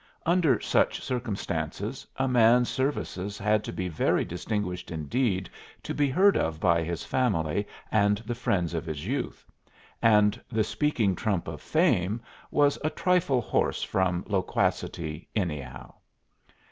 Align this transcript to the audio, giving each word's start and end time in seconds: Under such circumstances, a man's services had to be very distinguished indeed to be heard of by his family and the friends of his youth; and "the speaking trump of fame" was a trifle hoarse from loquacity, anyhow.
Under 0.25 0.59
such 0.59 0.99
circumstances, 1.03 2.07
a 2.17 2.27
man's 2.27 2.69
services 2.69 3.37
had 3.37 3.63
to 3.65 3.71
be 3.71 3.87
very 3.87 4.25
distinguished 4.25 4.89
indeed 4.89 5.47
to 5.83 5.93
be 5.93 6.09
heard 6.09 6.35
of 6.35 6.59
by 6.59 6.81
his 6.81 7.05
family 7.05 7.67
and 7.91 8.17
the 8.17 8.33
friends 8.33 8.73
of 8.73 8.83
his 8.87 9.05
youth; 9.05 9.45
and 10.01 10.41
"the 10.51 10.63
speaking 10.63 11.13
trump 11.13 11.47
of 11.47 11.61
fame" 11.61 12.19
was 12.49 12.79
a 12.83 12.89
trifle 12.89 13.41
hoarse 13.41 13.83
from 13.83 14.23
loquacity, 14.27 15.27
anyhow. 15.35 15.93